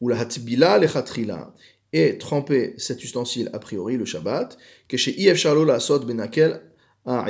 Ou 0.00 0.08
la 0.08 0.20
hatbila 0.20 0.78
et 1.92 2.18
tremper 2.18 2.74
cet 2.76 3.02
ustensile 3.02 3.50
a 3.52 3.58
priori 3.58 3.96
le 3.96 4.04
Shabbat, 4.04 4.56
que 4.88 4.96
chez 4.96 5.12
benakel 5.12 6.60
quand 7.06 7.24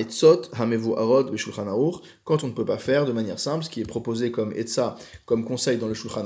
on 2.45 2.49
ne 2.49 2.52
peut 2.52 2.64
pas 2.64 2.79
faire 2.79 3.07
de 3.07 3.12
manière 3.12 3.38
simple, 3.38 3.64
ce 3.64 3.71
qui 3.71 3.81
est 3.81 3.88
proposé 3.88 4.33
comme 4.33 4.52
etza, 4.52 4.97
comme 5.26 5.45
conseil 5.45 5.79
dans 5.79 5.87
le 5.87 5.95
Shulchan 5.95 6.25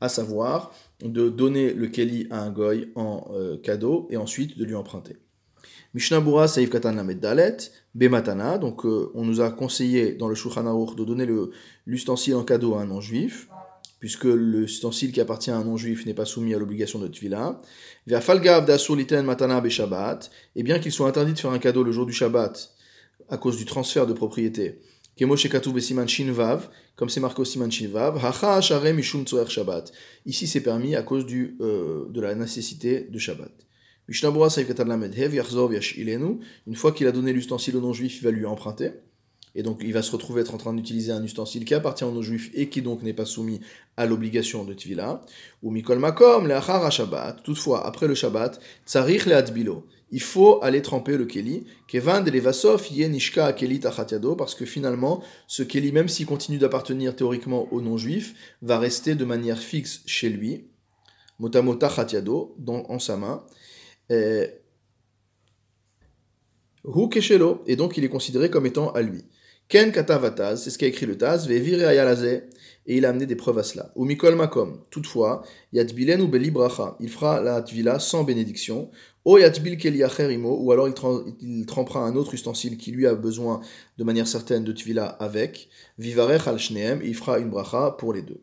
à 0.00 0.08
savoir 0.08 0.72
de 1.02 1.30
donner 1.30 1.72
le 1.72 1.86
keli 1.86 2.26
à 2.30 2.42
un 2.42 2.50
goy 2.50 2.90
en 2.94 3.26
euh, 3.32 3.56
cadeau 3.56 4.06
et 4.10 4.16
ensuite 4.16 4.58
de 4.58 4.64
lui 4.64 4.74
emprunter. 4.74 5.16
Mishnah 5.94 6.20
Bura 6.20 6.46
Saïf 6.46 6.70
Katan 6.70 6.92
Lamed 6.92 7.20
Dalet, 7.20 7.56
Bematana, 7.94 8.58
donc 8.58 8.84
euh, 8.84 9.10
on 9.14 9.24
nous 9.24 9.40
a 9.40 9.50
conseillé 9.50 10.12
dans 10.12 10.28
le 10.28 10.34
Shulchan 10.34 10.94
de 10.94 11.04
donner 11.04 11.26
l'ustensile 11.86 12.34
en 12.34 12.44
cadeau 12.44 12.74
à 12.74 12.82
un 12.82 12.86
non-juif 12.86 13.48
puisque 14.04 14.24
l'ustensile 14.24 15.12
qui 15.12 15.20
appartient 15.22 15.50
à 15.50 15.56
un 15.56 15.64
non-juif 15.64 16.04
n'est 16.04 16.12
pas 16.12 16.26
soumis 16.26 16.52
à 16.52 16.58
l'obligation 16.58 16.98
de 16.98 17.08
tvila. 17.08 17.58
matana 18.06 19.62
et 20.54 20.62
bien 20.62 20.78
qu'il 20.78 20.92
soit 20.92 21.08
interdit 21.08 21.32
de 21.32 21.38
faire 21.38 21.52
un 21.52 21.58
cadeau 21.58 21.82
le 21.82 21.90
jour 21.90 22.04
du 22.04 22.12
Shabbat 22.12 22.74
à 23.30 23.38
cause 23.38 23.56
du 23.56 23.64
transfert 23.64 24.06
de 24.06 24.12
propriété, 24.12 24.78
comme 25.18 25.38
c'est 25.38 25.48
marqué 25.48 25.70
au 27.40 27.44
siman 27.46 27.70
shinvav, 27.70 28.20
shabbat. 29.48 29.92
Ici 30.26 30.46
c'est 30.48 30.60
permis 30.60 30.96
à 30.96 31.02
cause 31.02 31.24
du, 31.24 31.56
euh, 31.62 32.04
de 32.10 32.20
la 32.20 32.34
nécessité 32.34 33.08
de 33.10 33.18
Shabbat. 33.18 33.52
Une 34.06 34.14
fois 36.76 36.92
qu'il 36.92 37.06
a 37.06 37.12
donné 37.12 37.32
l'ustensile 37.32 37.76
au 37.78 37.80
non-juif, 37.80 38.18
il 38.18 38.24
va 38.24 38.32
lui 38.32 38.44
emprunter 38.44 38.90
et 39.54 39.62
donc 39.62 39.80
il 39.84 39.92
va 39.92 40.02
se 40.02 40.10
retrouver 40.10 40.40
être 40.40 40.54
en 40.54 40.58
train 40.58 40.72
d'utiliser 40.72 41.12
un 41.12 41.22
ustensile 41.22 41.64
qui 41.64 41.74
appartient 41.74 42.04
aux 42.04 42.22
juifs 42.22 42.50
et 42.54 42.68
qui 42.68 42.82
donc 42.82 43.02
n'est 43.02 43.12
pas 43.12 43.24
soumis 43.24 43.60
à 43.96 44.06
l'obligation 44.06 44.64
de 44.64 44.74
tvila. 44.74 45.20
Ou 45.62 45.70
mikol 45.70 45.98
makom 45.98 46.48
le 46.48 46.90
Shabbat. 46.90 47.42
Toutefois, 47.42 47.86
après 47.86 48.08
le 48.08 48.14
Shabbat, 48.14 48.60
tsarich 48.84 49.26
le 49.26 49.36
adbilo. 49.36 49.86
Il 50.10 50.20
faut 50.20 50.62
aller 50.62 50.82
tremper 50.82 51.16
le 51.16 51.24
keli. 51.24 51.66
Kevan 51.88 52.22
de 52.22 52.30
levasov 52.30 52.86
yenishka 52.90 53.52
keli 53.52 53.80
tachatiado 53.80 54.34
parce 54.36 54.54
que 54.54 54.64
finalement, 54.64 55.22
ce 55.46 55.62
keli, 55.62 55.92
même 55.92 56.08
s'il 56.08 56.26
continue 56.26 56.58
d'appartenir 56.58 57.14
théoriquement 57.14 57.72
aux 57.72 57.80
non-juifs, 57.80 58.34
va 58.62 58.78
rester 58.78 59.14
de 59.14 59.24
manière 59.24 59.58
fixe 59.58 60.02
chez 60.06 60.30
lui, 60.30 60.66
motamota 61.38 61.88
chatiado, 61.88 62.56
en 62.66 62.98
sa 62.98 63.16
main. 63.16 63.44
Et, 64.10 64.46
et 67.66 67.76
donc 67.76 67.96
il 67.96 68.04
est 68.04 68.08
considéré 68.08 68.50
comme 68.50 68.66
étant 68.66 68.92
à 68.92 69.00
lui. 69.00 69.24
Ken 69.68 69.92
katavataz, 69.92 70.62
c'est 70.62 70.70
ce 70.70 70.78
qu'a 70.78 70.86
écrit 70.86 71.06
le 71.06 71.16
Taz, 71.16 71.48
vevire 71.48 71.88
ayalaze, 71.88 72.42
et 72.86 72.98
il 72.98 73.06
a 73.06 73.10
amené 73.10 73.26
des 73.26 73.36
preuves 73.36 73.58
à 73.58 73.62
cela. 73.62 73.90
Ou 73.96 74.04
mikol 74.04 74.34
makom, 74.34 74.78
toutefois, 74.90 75.42
yatbilen 75.72 76.20
ou 76.20 76.28
beli 76.28 76.50
bracha, 76.50 76.96
il 77.00 77.08
fera 77.08 77.40
la 77.40 77.62
tvila 77.62 77.98
sans 77.98 78.24
bénédiction, 78.24 78.90
o 79.24 79.38
yatbil 79.38 79.78
keli 79.78 80.02
imo, 80.30 80.58
ou 80.60 80.70
alors 80.70 80.88
il, 81.40 81.66
trempera 81.66 82.04
un 82.06 82.14
autre 82.14 82.34
ustensile 82.34 82.76
qui 82.76 82.92
lui 82.92 83.06
a 83.06 83.14
besoin 83.14 83.60
de 83.96 84.04
manière 84.04 84.28
certaine 84.28 84.64
de 84.64 84.72
tvila 84.72 85.06
avec, 85.06 85.68
vivarech 85.98 86.46
al 86.46 86.58
shneem, 86.58 87.00
il 87.02 87.14
fera 87.14 87.38
une 87.38 87.48
bracha 87.48 87.92
pour 87.98 88.12
les 88.12 88.22
deux. 88.22 88.42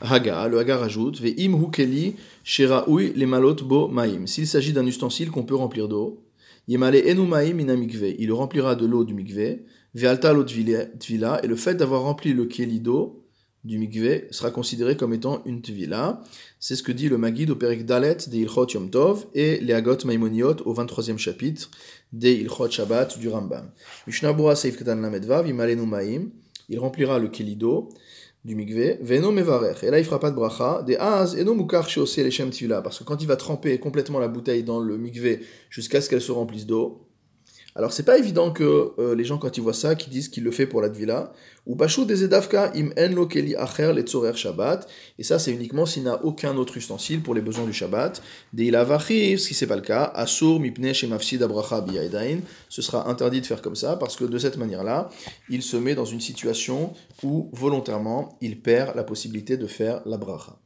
Haga, 0.00 0.48
le 0.48 0.58
Haga 0.58 0.78
rajoute, 0.78 1.20
ve'im 1.20 1.54
hu 1.54 1.70
keli 1.70 2.16
sheraoui 2.42 3.12
le 3.14 3.26
malot 3.26 3.56
bo 3.56 3.88
maim, 3.88 4.26
s'il 4.26 4.46
s'agit 4.46 4.72
d'un 4.72 4.86
ustensile 4.86 5.30
qu'on 5.30 5.44
peut 5.44 5.54
remplir 5.54 5.88
d'eau, 5.88 6.23
Il 6.66 8.32
remplira 8.32 8.74
de 8.74 8.86
l'eau 8.86 9.04
du 9.04 9.14
mikve, 9.14 9.58
ve'alta 9.94 10.32
l'eau 10.32 10.44
tvila, 10.44 11.40
et 11.42 11.46
le 11.46 11.56
fait 11.56 11.74
d'avoir 11.74 12.02
rempli 12.02 12.32
le 12.32 12.46
keli 12.46 12.80
d'eau 12.80 13.20
du 13.64 13.78
mikve 13.78 14.24
sera 14.30 14.50
considéré 14.50 14.96
comme 14.96 15.14
étant 15.14 15.42
une 15.44 15.62
tvila. 15.62 16.22
C'est 16.60 16.76
ce 16.76 16.82
que 16.82 16.92
dit 16.92 17.08
le 17.08 17.18
Magid 17.18 17.50
au 17.50 17.56
Perek 17.56 17.86
Dalet 17.86 18.16
des 18.28 18.38
Ilchot 18.38 18.66
Yom 18.68 18.90
Tov 18.90 19.26
et 19.34 19.58
les 19.60 19.72
Agot 19.72 20.04
Maimoniot 20.04 20.56
au 20.64 20.74
23e 20.74 21.18
chapitre 21.18 21.70
des 22.12 22.32
Ilchot 22.34 22.70
Shabbat 22.70 23.18
du 23.18 23.28
Rambam. 23.28 23.70
Mishnah 24.06 24.34
il 26.68 26.78
remplira 26.78 27.18
le 27.18 27.28
kelido 27.28 27.90
du 28.44 28.54
mikvé, 28.54 28.98
veno 29.00 29.32
mevarech, 29.32 29.82
et 29.84 29.90
là 29.90 29.98
il 29.98 30.04
fera 30.04 30.20
pas 30.20 30.30
de 30.30 30.36
bracha, 30.36 30.82
des 30.86 30.96
az, 30.96 31.34
et 31.36 31.44
non 31.44 31.54
mukar 31.54 31.88
les 31.96 32.68
parce 32.82 32.98
que 32.98 33.04
quand 33.04 33.22
il 33.22 33.26
va 33.26 33.36
tremper 33.36 33.78
complètement 33.78 34.18
la 34.18 34.28
bouteille 34.28 34.62
dans 34.62 34.80
le 34.80 34.98
mikvé 34.98 35.40
jusqu'à 35.70 36.00
ce 36.02 36.10
qu'elle 36.10 36.20
se 36.20 36.32
remplisse 36.32 36.66
d'eau, 36.66 37.08
alors 37.76 37.92
c'est 37.92 38.04
pas 38.04 38.18
évident 38.18 38.52
que 38.52 38.92
euh, 38.98 39.14
les 39.16 39.24
gens 39.24 39.38
quand 39.38 39.56
ils 39.56 39.62
voient 39.62 39.72
ça, 39.72 39.94
qui 39.96 40.08
disent 40.08 40.28
qu'il 40.28 40.44
le 40.44 40.52
fait 40.52 40.66
pour 40.66 40.80
la 40.80 40.88
dvila, 40.88 41.32
ou 41.66 41.74
bashu 41.74 42.04
des 42.06 42.22
edavka 42.22 42.72
im 42.74 42.90
en 42.96 43.14
lo 43.14 43.26
keli 43.26 43.56
acher 43.56 43.92
le 43.92 44.02
tzorer 44.02 44.36
shabbat, 44.36 44.86
et 45.18 45.22
ça 45.24 45.38
c'est 45.38 45.50
uniquement 45.50 45.84
s'il 45.84 46.04
n'a 46.04 46.24
aucun 46.24 46.56
autre 46.56 46.76
ustensile 46.76 47.20
pour 47.22 47.34
les 47.34 47.40
besoins 47.40 47.64
du 47.64 47.72
shabbat. 47.72 48.22
Des 48.52 48.66
ilavachi, 48.66 49.38
ce 49.38 49.48
qui 49.48 49.54
c'est 49.54 49.66
pas 49.66 49.76
le 49.76 49.82
cas, 49.82 50.04
asur 50.14 50.60
mipne 50.60 50.92
shemafsid 50.92 51.42
abracha 51.42 51.80
biyaedain, 51.80 52.38
ce 52.68 52.80
sera 52.80 53.08
interdit 53.08 53.40
de 53.40 53.46
faire 53.46 53.62
comme 53.62 53.76
ça 53.76 53.96
parce 53.96 54.16
que 54.16 54.24
de 54.24 54.38
cette 54.38 54.56
manière-là, 54.56 55.10
il 55.48 55.62
se 55.62 55.76
met 55.76 55.94
dans 55.94 56.04
une 56.04 56.20
situation 56.20 56.92
où 57.22 57.50
volontairement 57.52 58.38
il 58.40 58.60
perd 58.60 58.94
la 58.94 59.04
possibilité 59.04 59.56
de 59.56 59.66
faire 59.66 60.00
la 60.06 60.16
bracha. 60.16 60.56